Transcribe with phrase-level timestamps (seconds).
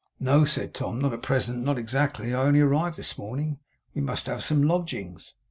[0.19, 0.99] 'No,' said Tom.
[0.99, 1.63] 'Not at present.
[1.63, 2.33] Not exactly.
[2.33, 3.59] I only arrived this morning.
[3.93, 5.35] We must have some lodgings.